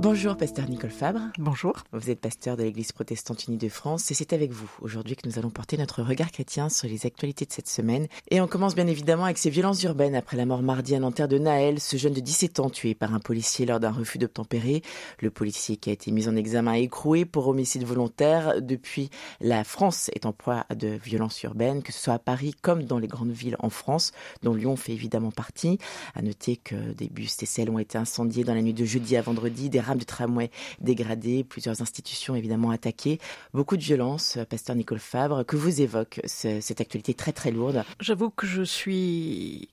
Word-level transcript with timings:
Bonjour, 0.00 0.36
pasteur 0.36 0.68
Nicole 0.68 0.92
Fabre. 0.92 1.22
Bonjour. 1.38 1.72
Vous 1.90 2.08
êtes 2.08 2.20
pasteur 2.20 2.56
de 2.56 2.62
l'Église 2.62 2.92
protestante 2.92 3.48
unie 3.48 3.56
de 3.56 3.68
France 3.68 4.12
et 4.12 4.14
c'est 4.14 4.32
avec 4.32 4.52
vous 4.52 4.70
aujourd'hui 4.80 5.16
que 5.16 5.26
nous 5.26 5.40
allons 5.40 5.50
porter 5.50 5.76
notre 5.76 6.04
regard 6.04 6.30
chrétien 6.30 6.68
sur 6.68 6.86
les 6.86 7.04
actualités 7.04 7.46
de 7.46 7.52
cette 7.52 7.68
semaine. 7.68 8.06
Et 8.30 8.40
on 8.40 8.46
commence 8.46 8.76
bien 8.76 8.86
évidemment 8.86 9.24
avec 9.24 9.38
ces 9.38 9.50
violences 9.50 9.82
urbaines 9.82 10.14
après 10.14 10.36
la 10.36 10.46
mort 10.46 10.62
mardi 10.62 10.94
à 10.94 11.00
Nanterre 11.00 11.26
de 11.26 11.38
Naël, 11.38 11.80
ce 11.80 11.96
jeune 11.96 12.12
de 12.12 12.20
17 12.20 12.60
ans 12.60 12.70
tué 12.70 12.94
par 12.94 13.12
un 13.12 13.18
policier 13.18 13.66
lors 13.66 13.80
d'un 13.80 13.90
refus 13.90 14.18
d'obtempérer. 14.18 14.82
Le 15.18 15.30
policier 15.30 15.76
qui 15.76 15.90
a 15.90 15.94
été 15.94 16.12
mis 16.12 16.28
en 16.28 16.36
examen 16.36 16.74
a 16.74 16.78
écroué 16.78 17.24
pour 17.24 17.48
homicide 17.48 17.82
volontaire. 17.82 18.62
Depuis, 18.62 19.10
la 19.40 19.64
France 19.64 20.12
est 20.14 20.26
en 20.26 20.32
proie 20.32 20.64
de 20.76 20.86
violences 20.86 21.42
urbaines, 21.42 21.82
que 21.82 21.92
ce 21.92 21.98
soit 21.98 22.14
à 22.14 22.18
Paris 22.20 22.54
comme 22.62 22.84
dans 22.84 23.00
les 23.00 23.08
grandes 23.08 23.32
villes 23.32 23.56
en 23.58 23.68
France, 23.68 24.12
dont 24.44 24.54
Lyon 24.54 24.76
fait 24.76 24.92
évidemment 24.92 25.32
partie. 25.32 25.78
À 26.14 26.22
noter 26.22 26.56
que 26.56 26.76
des 26.92 27.08
bus 27.08 27.36
TCL 27.36 27.68
ont 27.68 27.80
été 27.80 27.98
incendiés 27.98 28.44
dans 28.44 28.54
la 28.54 28.62
nuit 28.62 28.74
de 28.74 28.84
jeudi 28.84 29.16
à 29.16 29.22
vendredi, 29.22 29.68
des 29.68 29.87
rames 29.88 29.98
de 29.98 30.04
tramway 30.04 30.50
dégradées, 30.80 31.42
plusieurs 31.44 31.82
institutions 31.82 32.34
évidemment 32.36 32.70
attaquées, 32.70 33.18
beaucoup 33.52 33.76
de 33.76 33.82
violence. 33.82 34.38
Pasteur 34.48 34.76
Nicole 34.76 35.00
Fabre, 35.00 35.44
que 35.44 35.56
vous 35.56 35.80
évoque 35.80 36.20
ce- 36.24 36.60
cette 36.60 36.80
actualité 36.80 37.12
très 37.14 37.32
très 37.32 37.50
lourde 37.50 37.82
J'avoue 38.00 38.30
que 38.30 38.46
je 38.46 38.62
suis 38.62 39.68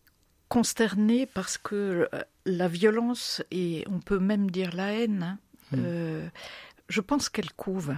consternée 0.50 1.26
parce 1.26 1.58
que 1.58 2.08
euh, 2.14 2.22
la 2.46 2.68
violence 2.68 3.44
et 3.52 3.84
on 3.90 4.00
peut 4.00 4.20
même 4.20 4.50
dire 4.52 4.76
la 4.76 4.94
haine, 4.94 5.24
hein, 5.24 5.40
Mm. 5.72 5.76
euh, 5.80 6.28
je 6.90 7.02
pense 7.02 7.30
qu'elle 7.30 7.52
couve. 7.54 7.96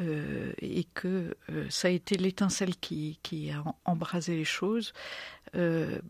euh, 0.00 0.52
et 0.60 0.84
que 0.94 1.36
euh, 1.50 1.66
ça 1.70 1.86
a 1.86 1.90
été 1.92 2.16
l'étincelle 2.16 2.74
qui, 2.76 3.20
qui 3.22 3.52
a 3.52 3.60
em- 3.60 3.74
embrasé 3.84 4.34
les 4.34 4.44
choses. 4.44 4.92
Euh, 5.54 6.00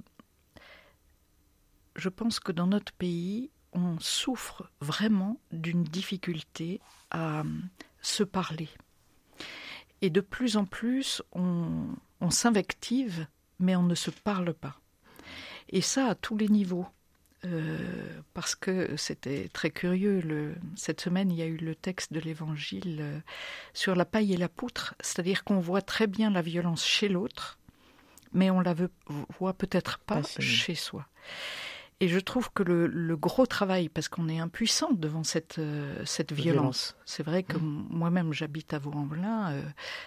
je 1.97 2.09
pense 2.09 2.41
que 2.41 2.51
dans 2.53 2.67
notre 2.67 2.93
pays, 2.95 3.51
on 3.95 4.01
souffre 4.01 4.69
vraiment 4.81 5.39
d'une 5.53 5.85
difficulté 5.85 6.81
à 7.11 7.41
euh, 7.41 7.45
se 8.01 8.23
parler. 8.23 8.69
Et 10.03 10.11
de 10.11 10.21
plus 10.21 10.57
en 10.57 10.65
plus, 10.65 11.23
on, 11.33 11.87
on 12.21 12.31
s'invective, 12.31 13.27
mais 13.59 13.77
on 13.77 13.83
ne 13.83 13.95
se 13.95 14.11
parle 14.11 14.53
pas. 14.53 14.81
Et 15.69 15.81
ça 15.81 16.09
à 16.09 16.15
tous 16.15 16.37
les 16.37 16.49
niveaux. 16.49 16.87
Euh, 17.45 18.21
parce 18.33 18.55
que 18.55 18.97
c'était 18.97 19.51
très 19.53 19.71
curieux. 19.71 20.21
Le, 20.21 20.55
cette 20.77 21.03
semaine, 21.03 21.31
il 21.31 21.37
y 21.37 21.43
a 21.43 21.47
eu 21.47 21.59
le 21.59 21.75
texte 21.75 22.11
de 22.11 22.21
l'Évangile 22.21 22.99
euh, 23.01 23.19
sur 23.75 23.95
la 23.95 24.07
paille 24.07 24.33
et 24.33 24.39
la 24.39 24.49
poutre, 24.49 24.95
c'est-à-dire 25.01 25.45
qu'on 25.45 25.61
voit 25.61 25.83
très 25.83 26.07
bien 26.07 26.31
la 26.31 26.41
violence 26.41 26.87
chez 26.87 27.09
l'autre, 27.09 27.59
mais 28.33 28.51
on 28.51 28.61
la 28.61 28.73
veut, 28.73 28.91
voit 29.39 29.53
peut-être 29.53 29.99
pas, 29.99 30.23
chez 30.23 30.75
soi. 30.75 31.07
Et 32.05 32.09
je 32.09 32.19
trouve 32.21 32.53
que 32.53 32.63
le, 32.63 32.87
le 32.87 33.17
gros 33.17 33.47
travail, 33.47 33.89
parce 33.89 34.09
qu'on 34.09 34.29
est 34.29 34.39
impuissant 34.39 34.93
devant 34.93 35.25
cette, 35.25 35.59
euh, 35.59 36.05
cette 36.05 36.33
violence, 36.35 36.97
c'est 37.07 37.23
vrai 37.23 37.43
que 37.43 37.57
moi-même 37.57 38.35
j'habite 38.35 38.75
à 38.75 38.79
Vaux-en-Velin, 38.79 39.53
euh, 39.53 39.63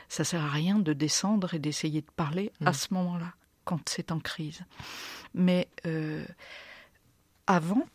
ça 0.08 0.24
sert 0.24 0.44
à 0.46 0.50
rien 0.50 0.78
de 0.78 0.94
descendre 0.94 1.56
et 1.56 1.60
d'essayer 1.60 2.02
de 2.02 2.12
parler 2.16 2.52
à 2.64 2.74
ce 2.74 2.94
moment-là, 2.94 3.34
quand 3.66 3.90
c'est 3.90 4.12
en 4.12 4.20
crise. 4.20 4.62
Mais 5.34 5.70
euh, 5.88 6.24
avant, 7.48 7.88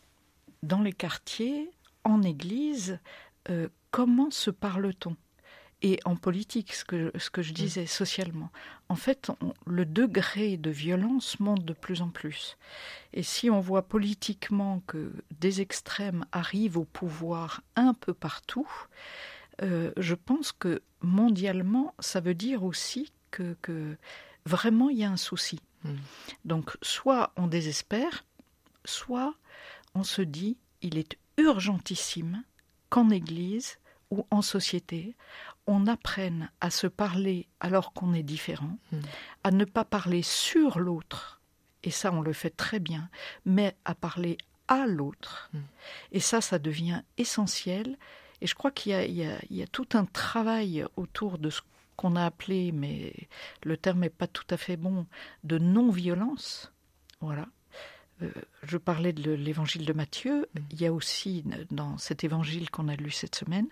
dans 0.64 0.80
les 0.83 0.92
quartiers, 0.92 1.70
en 2.03 2.23
église, 2.23 2.98
euh, 3.50 3.69
comment 3.92 4.33
se 4.33 4.50
parle-t-on? 4.50 5.14
Et 5.85 5.99
en 6.05 6.15
politique, 6.15 6.73
ce 6.75 6.85
que, 6.85 7.11
ce 7.19 7.29
que 7.29 7.43
je 7.43 7.53
disais 7.53 7.87
socialement. 7.87 8.51
En 8.89 8.95
fait, 8.95 9.31
on- 9.41 9.53
le 9.67 9.85
degré 9.85 10.57
de 10.57 10.71
violence 10.71 11.41
monte 11.41 11.65
de 11.65 11.73
plus 11.73 12.03
en 12.03 12.09
plus. 12.09 12.57
Et 13.13 13.25
si 13.25 13.51
on 13.51 13.59
voit 13.59 13.83
politiquement 13.83 14.81
que 14.87 15.13
des 15.41 15.61
extrêmes 15.61 16.25
arrivent 16.31 16.79
au 16.79 16.85
pouvoir 16.85 17.63
un 17.75 17.95
peu 17.95 18.15
partout, 18.15 18.69
euh, 19.63 19.91
je 19.97 20.15
pense 20.15 20.53
que 20.53 20.83
mondialement, 21.01 21.95
ça 21.98 22.21
veut 22.21 22.35
dire 22.35 22.63
aussi 22.63 23.13
que, 23.33 23.57
que 23.61 23.97
vraiment 24.47 24.89
il 24.89 24.98
y 24.98 25.05
a 25.05 25.11
un 25.11 25.17
souci. 25.17 25.59
Mm. 25.85 25.95
Donc, 26.45 26.77
soit 26.81 27.33
on 27.37 27.48
désespère, 27.48 28.25
soit 28.85 29.35
on 29.95 30.05
se 30.05 30.23
dit 30.23 30.57
il 30.81 30.97
est 30.97 31.17
urgentissime 31.39 32.45
qu'en 32.89 33.11
Église 33.11 33.79
ou 34.11 34.27
en 34.31 34.42
société, 34.42 35.15
on 35.67 35.86
apprenne 35.86 36.50
à 36.61 36.70
se 36.70 36.86
parler 36.86 37.48
alors 37.61 37.92
qu'on 37.92 38.14
est 38.14 38.23
différent, 38.23 38.78
Mm. 38.90 38.98
à 39.45 39.50
ne 39.50 39.64
pas 39.64 39.84
parler 39.84 40.23
sur 40.23 40.78
l'autre, 40.78 41.40
et 41.84 41.90
ça 41.90 42.12
on 42.12 42.20
le 42.20 42.33
fait 42.33 42.50
très 42.50 42.80
bien, 42.80 43.08
mais 43.45 43.77
à 43.84 43.95
parler 43.95 44.39
à 44.68 44.86
l'autre. 44.86 45.50
Mm. 45.52 45.58
Et 46.12 46.20
ça, 46.20 46.40
ça 46.40 46.58
devient 46.58 47.02
essentiel. 47.18 47.96
Et 48.40 48.46
je 48.46 48.55
crois 48.55 48.70
qu'il 48.70 48.92
y 48.92 49.23
y 49.23 49.56
y 49.56 49.62
a 49.62 49.67
tout 49.68 49.89
un 49.95 50.05
travail 50.05 50.84
autour 50.96 51.39
de 51.39 51.50
ce 51.50 51.61
qu'on 51.96 52.17
a 52.17 52.24
appelé, 52.24 52.73
mais 52.73 53.12
le 53.62 53.77
terme 53.77 54.00
n'est 54.00 54.08
pas 54.11 54.27
tout 54.27 54.46
à 54.50 54.56
fait 54.56 54.77
bon, 54.77 55.06
de 55.44 55.58
non-violence. 55.58 56.73
Voilà. 57.20 57.46
Euh, 58.23 58.30
je 58.64 58.79
parlais 58.79 59.12
de 59.12 59.33
l'évangile 59.33 59.84
de 59.84 59.92
Matthieu. 59.92 60.48
Mm. 60.55 60.61
Il 60.73 60.80
y 60.80 60.86
a 60.86 60.92
aussi 60.92 61.44
dans 61.70 61.98
cet 61.98 62.24
évangile 62.24 62.70
qu'on 62.70 62.89
a 62.89 62.96
lu 62.96 63.11
cette 63.11 63.34
semaine, 63.36 63.68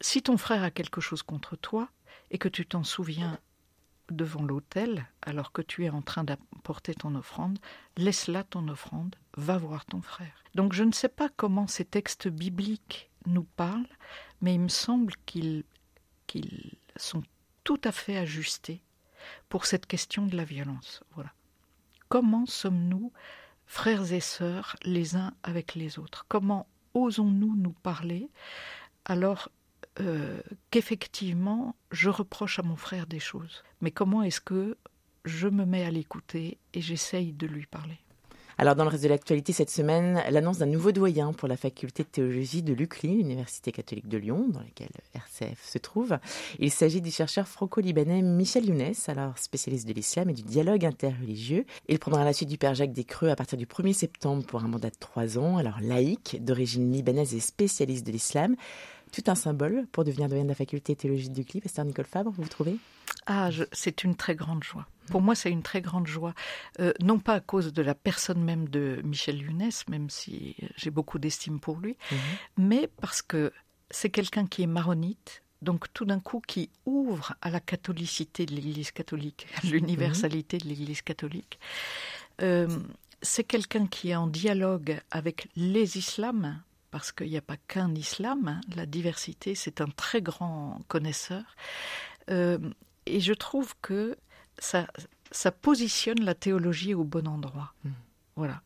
si 0.00 0.22
ton 0.22 0.36
frère 0.36 0.62
a 0.62 0.70
quelque 0.70 1.00
chose 1.00 1.22
contre 1.22 1.56
toi 1.56 1.88
et 2.30 2.38
que 2.38 2.48
tu 2.48 2.66
t'en 2.66 2.84
souviens 2.84 3.38
devant 4.10 4.42
l'autel 4.42 5.06
alors 5.22 5.52
que 5.52 5.62
tu 5.62 5.84
es 5.84 5.90
en 5.90 6.02
train 6.02 6.24
d'apporter 6.24 6.94
ton 6.94 7.14
offrande, 7.14 7.58
laisse 7.96 8.28
là 8.28 8.44
ton 8.44 8.68
offrande, 8.68 9.16
va 9.36 9.58
voir 9.58 9.84
ton 9.84 10.00
frère. 10.00 10.44
Donc 10.54 10.72
je 10.72 10.84
ne 10.84 10.92
sais 10.92 11.08
pas 11.08 11.28
comment 11.36 11.66
ces 11.66 11.84
textes 11.84 12.28
bibliques 12.28 13.10
nous 13.26 13.44
parlent, 13.44 13.86
mais 14.40 14.54
il 14.54 14.60
me 14.60 14.68
semble 14.68 15.14
qu'ils 15.26 15.64
sont 16.96 17.22
tout 17.64 17.80
à 17.84 17.92
fait 17.92 18.16
ajustés 18.16 18.82
pour 19.48 19.66
cette 19.66 19.86
question 19.86 20.26
de 20.26 20.36
la 20.36 20.44
violence. 20.44 21.02
Voilà. 21.14 21.32
Comment 22.08 22.46
sommes-nous 22.46 23.12
frères 23.66 24.12
et 24.12 24.20
sœurs 24.20 24.76
les 24.84 25.16
uns 25.16 25.34
avec 25.42 25.74
les 25.74 25.98
autres? 25.98 26.24
Comment 26.28 26.68
osons-nous 26.94 27.56
nous 27.56 27.72
parler 27.72 28.30
alors 29.08 29.50
euh, 30.00 30.40
qu'effectivement 30.70 31.74
je 31.90 32.10
reproche 32.10 32.58
à 32.58 32.62
mon 32.62 32.76
frère 32.76 33.06
des 33.06 33.20
choses 33.20 33.62
Mais 33.80 33.90
comment 33.90 34.22
est-ce 34.22 34.40
que 34.40 34.76
je 35.24 35.48
me 35.48 35.64
mets 35.64 35.84
à 35.84 35.90
l'écouter 35.90 36.58
et 36.74 36.80
j'essaye 36.80 37.32
de 37.32 37.46
lui 37.46 37.66
parler? 37.66 37.98
Alors, 38.58 38.74
dans 38.74 38.84
le 38.84 38.90
reste 38.90 39.02
de 39.02 39.10
l'actualité 39.10 39.52
cette 39.52 39.68
semaine, 39.68 40.22
l'annonce 40.30 40.58
d'un 40.58 40.66
nouveau 40.66 40.90
doyen 40.90 41.34
pour 41.34 41.46
la 41.46 41.58
faculté 41.58 42.04
de 42.04 42.08
théologie 42.08 42.62
de 42.62 42.72
l'UCLI, 42.72 43.18
l'Université 43.18 43.70
catholique 43.70 44.08
de 44.08 44.16
Lyon, 44.16 44.48
dans 44.48 44.60
laquelle 44.60 44.88
RCF 45.12 45.62
se 45.62 45.76
trouve. 45.76 46.16
Il 46.58 46.70
s'agit 46.70 47.02
du 47.02 47.10
chercheur 47.10 47.46
franco-libanais 47.46 48.22
Michel 48.22 48.64
Younes, 48.64 48.94
alors 49.08 49.36
spécialiste 49.36 49.86
de 49.86 49.92
l'islam 49.92 50.30
et 50.30 50.32
du 50.32 50.42
dialogue 50.42 50.86
interreligieux. 50.86 51.66
Il 51.88 51.98
prendra 51.98 52.24
la 52.24 52.32
suite 52.32 52.48
du 52.48 52.56
père 52.56 52.74
Jacques 52.74 52.94
Descreux 52.94 53.28
à 53.28 53.36
partir 53.36 53.58
du 53.58 53.66
1er 53.66 53.92
septembre 53.92 54.42
pour 54.46 54.64
un 54.64 54.68
mandat 54.68 54.88
de 54.88 54.96
trois 54.98 55.36
ans. 55.36 55.58
Alors, 55.58 55.76
laïque, 55.82 56.42
d'origine 56.42 56.90
libanaise 56.90 57.34
et 57.34 57.40
spécialiste 57.40 58.06
de 58.06 58.12
l'islam. 58.12 58.56
Tout 59.12 59.24
un 59.28 59.34
symbole 59.34 59.86
pour 59.92 60.04
devenir 60.04 60.28
doyen 60.28 60.44
de 60.44 60.48
la 60.48 60.54
faculté 60.54 60.94
de 60.94 60.98
théologie 60.98 61.30
de 61.30 61.36
l'UCLI. 61.36 61.60
Pasteur 61.60 61.84
Nicole 61.84 62.06
Fabre, 62.06 62.32
vous 62.32 62.48
trouvez? 62.48 62.76
Ah, 63.26 63.50
c'est 63.72 64.04
une 64.04 64.14
très 64.14 64.34
grande 64.34 64.62
joie. 64.62 64.86
Pour 65.08 65.20
moi, 65.20 65.34
c'est 65.34 65.50
une 65.50 65.62
très 65.62 65.80
grande 65.80 66.06
joie. 66.06 66.34
Euh, 66.80 66.92
non 67.00 67.18
pas 67.18 67.34
à 67.34 67.40
cause 67.40 67.72
de 67.72 67.82
la 67.82 67.94
personne 67.94 68.42
même 68.42 68.68
de 68.68 69.00
Michel 69.04 69.40
Younes, 69.40 69.70
même 69.88 70.10
si 70.10 70.56
j'ai 70.76 70.90
beaucoup 70.90 71.18
d'estime 71.18 71.60
pour 71.60 71.78
lui, 71.78 71.96
mais 72.56 72.88
parce 73.00 73.22
que 73.22 73.52
c'est 73.90 74.10
quelqu'un 74.10 74.46
qui 74.46 74.62
est 74.62 74.68
maronite, 74.68 75.42
donc 75.62 75.92
tout 75.92 76.04
d'un 76.04 76.20
coup 76.20 76.40
qui 76.46 76.70
ouvre 76.84 77.34
à 77.40 77.50
la 77.50 77.60
catholicité 77.60 78.46
de 78.46 78.54
l'Église 78.54 78.90
catholique, 78.90 79.46
à 79.56 79.66
l'universalité 79.66 80.58
de 80.58 80.68
l'Église 80.68 81.02
catholique. 81.02 81.58
Euh, 82.42 82.68
c'est 83.22 83.44
quelqu'un 83.44 83.86
qui 83.86 84.10
est 84.10 84.16
en 84.16 84.26
dialogue 84.26 85.00
avec 85.10 85.48
les 85.56 85.98
islams, 85.98 86.60
parce 86.96 87.12
qu'il 87.12 87.28
n'y 87.28 87.36
a 87.36 87.42
pas 87.42 87.58
qu'un 87.58 87.94
islam, 87.94 88.48
hein, 88.48 88.60
la 88.74 88.86
diversité, 88.86 89.54
c'est 89.54 89.82
un 89.82 89.88
très 89.88 90.22
grand 90.22 90.80
connaisseur. 90.88 91.42
Euh, 92.30 92.56
et 93.04 93.20
je 93.20 93.34
trouve 93.34 93.74
que 93.82 94.16
ça, 94.58 94.86
ça 95.30 95.52
positionne 95.52 96.24
la 96.24 96.34
théologie 96.34 96.94
au 96.94 97.04
bon 97.04 97.28
endroit. 97.28 97.74
Mm. 97.84 97.90
Voilà. 98.36 98.62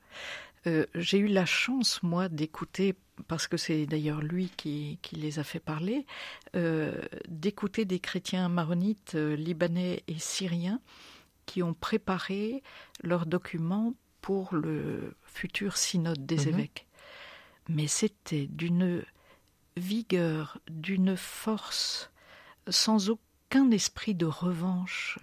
Euh, 0.68 0.86
J'ai 0.94 1.18
eu 1.18 1.26
la 1.26 1.44
chance, 1.44 2.04
moi, 2.04 2.28
d'écouter, 2.28 2.94
parce 3.26 3.48
que 3.48 3.56
c'est 3.56 3.84
d'ailleurs 3.86 4.20
lui 4.20 4.52
qui, 4.56 5.00
qui 5.02 5.16
les 5.16 5.40
a 5.40 5.42
fait 5.42 5.58
parler, 5.58 6.06
euh, 6.54 7.02
d'écouter 7.28 7.84
des 7.84 7.98
chrétiens 7.98 8.48
maronites 8.48 9.14
libanais 9.14 10.04
et 10.06 10.20
syriens 10.20 10.80
qui 11.46 11.64
ont 11.64 11.74
préparé 11.74 12.62
leurs 13.02 13.26
documents 13.26 13.92
pour 14.20 14.54
le 14.54 15.16
futur 15.24 15.76
synode 15.76 16.24
des 16.26 16.36
Mhm. 16.46 16.48
évêques. 16.54 16.86
Mais 17.70 17.86
c'était 17.86 18.46
d'une 18.48 19.04
vigueur, 19.76 20.58
d'une 20.68 21.16
force, 21.16 22.10
sans 22.68 23.10
aucun 23.10 23.70
esprit 23.70 24.14
de 24.14 24.26
revanche. 24.26 25.18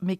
mais 0.00 0.18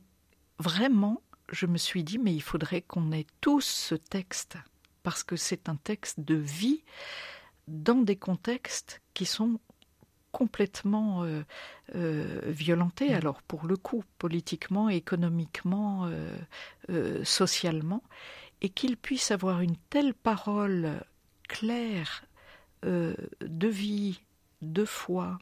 vraiment, 0.59 1.23
je 1.51 1.67
me 1.67 1.79
suis 1.79 2.05
dit, 2.05 2.19
mais 2.19 2.35
il 2.35 2.43
faudrait 2.43 2.83
qu'on 2.83 3.13
ait 3.13 3.27
tous 3.41 3.65
ce 3.65 3.95
texte, 3.95 4.57
parce 5.03 5.25
que 5.25 5.37
c'est 5.37 5.69
un 5.69 5.77
texte 5.77 6.21
de 6.21 6.35
vie 6.35 6.85
dans 7.69 8.03
des 8.03 8.17
contextes 8.17 9.01
qui 9.15 9.27
sont 9.27 9.59
complètement 10.33 11.25
euh, 11.25 11.43
euh, 11.95 12.41
violentés, 12.47 13.11
mm. 13.11 13.15
alors 13.15 13.43
pour 13.43 13.67
le 13.67 13.77
coup, 13.77 14.03
politiquement, 14.19 14.89
économiquement, 14.89 16.09
euh, 16.89 17.25
socialement, 17.25 18.03
et 18.63 18.71
qu'il 18.71 18.97
puisse 18.97 19.31
avoir 19.31 19.61
une 19.61 19.77
telle 19.91 20.15
parole 20.15 21.03
claire 21.49 22.25
de 22.83 23.69
vie, 23.69 24.21
de 24.61 24.85
foi, 24.85 25.39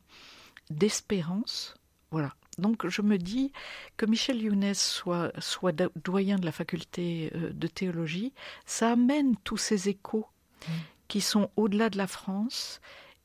d'espérance, 0.68 1.74
voilà. 2.10 2.34
Donc 2.58 2.88
je 2.88 3.00
me 3.00 3.16
dis 3.16 3.52
que 3.96 4.04
Michel 4.04 4.42
Younes 4.42 4.74
soit, 4.74 5.32
soit 5.40 5.72
doyen 6.04 6.36
de 6.36 6.44
la 6.44 6.52
faculté 6.52 7.30
de 7.34 7.66
théologie, 7.66 8.32
ça 8.66 8.92
amène 8.92 9.36
tous 9.44 9.56
ces 9.56 9.88
échos 9.88 10.26
mm. 10.66 10.72
qui 11.08 11.20
sont 11.20 11.50
au-delà 11.56 11.88
de 11.88 11.96
la 11.96 12.06
France 12.06 12.80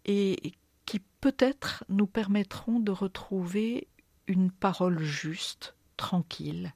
et 0.06 0.54
qui 0.86 1.02
peut-être 1.22 1.84
nous 1.90 2.08
permettront 2.08 2.80
de 2.80 2.92
retrouver 2.92 3.88
une 4.28 4.52
parole 4.52 5.00
juste, 5.00 5.76
tranquille, 5.98 6.74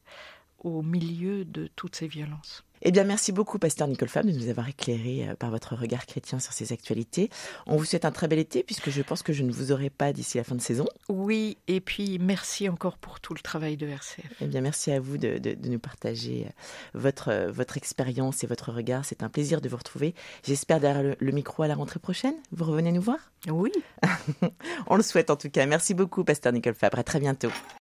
au 0.60 0.81
milieu 0.81 1.45
de 1.45 1.69
toutes 1.75 1.95
ces 1.95 2.07
violences. 2.07 2.63
Eh 2.81 2.92
bien, 2.92 3.04
merci 3.04 3.31
beaucoup, 3.31 3.60
Pasteur 3.60 3.88
Nicole 3.88 4.08
Femme, 4.08 4.28
de 4.28 4.31
nous 4.31 4.50
avoir 4.50 4.70
éclairé 4.70 5.28
euh, 5.28 5.36
par 5.36 5.50
votre 5.50 5.76
regard 5.76 6.06
chrétien 6.06 6.40
sur 6.40 6.54
ces 6.54 6.72
actualités. 6.72 7.30
On 7.68 7.76
vous 7.76 7.84
souhaite 7.84 8.06
un 8.06 8.12
très 8.12 8.28
bel 8.28 8.40
été, 8.40 8.64
puisque 8.64 8.90
je 8.90 9.02
pense 9.02 9.22
que 9.22 9.34
je 9.34 9.44
ne 9.44 9.52
vous 9.52 9.72
aurai 9.72 9.90
pas 9.90 10.14
d'ici 10.14 10.38
la 10.38 10.44
fin 10.46 10.56
de 10.56 10.62
saison. 10.62 10.86
Oui, 11.10 11.58
et 11.68 11.81
puis 11.81 12.20
merci 12.20 12.70
encore 12.70 12.98
pour 12.98 13.20
tout 13.20 13.34
le 13.34 13.42
travail 13.42 13.76
de 13.76 13.88
RCF. 13.88 14.34
Eh 14.42 14.46
bien, 14.46 14.62
merci 14.62 14.92
à 14.92 15.00
vous 15.00 15.18
de, 15.18 15.40
nous 15.68 15.80
partager 15.80 16.46
euh, 16.48 16.52
votre, 16.94 17.30
euh, 17.30 17.52
votre 17.52 17.76
expérience 17.76 18.44
et 18.44 18.48
votre 18.48 18.72
regard. 18.72 19.04
C'est 19.04 19.24
un 19.24 19.30
plaisir 19.30 19.60
de 19.60 19.68
vous 19.68 19.78
retrouver. 19.78 20.16
J'espère 20.46 20.80
derrière 20.80 21.16
le, 21.20 21.31
micro 21.31 21.64
à 21.64 21.68
la 21.68 21.76
rentrée 21.76 22.00
prochaine. 22.00 22.36
Vous 22.52 22.66
revenez 22.66 22.92
nous 22.92 23.02
voir? 23.02 23.20
Oui. 23.50 23.72
On 24.88 24.96
le 24.96 25.04
souhaite 25.04 25.30
en 25.30 25.36
tout 25.36 25.50
cas. 25.50 25.66
Merci 25.66 25.94
beaucoup, 25.94 26.24
Pasteur 26.24 26.54
Nicole 26.54 26.76
Fabre. 26.76 27.00
À 27.00 27.04
très 27.04 27.20
bientôt. 27.20 27.50